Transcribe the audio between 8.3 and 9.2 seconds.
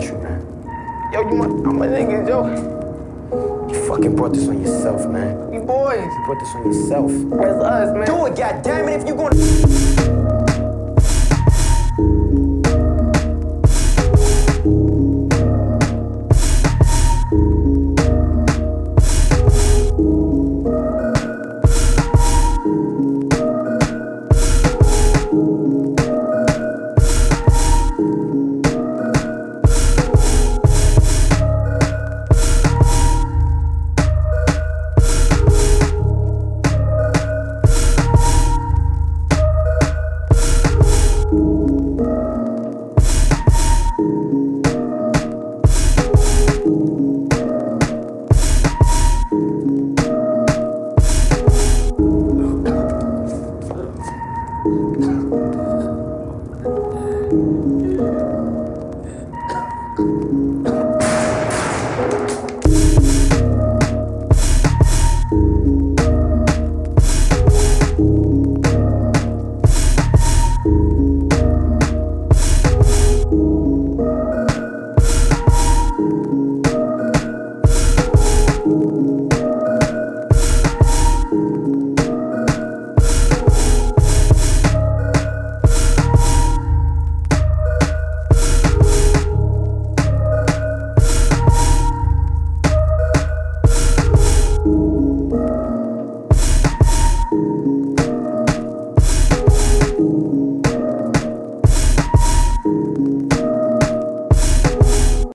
goddammit, if you.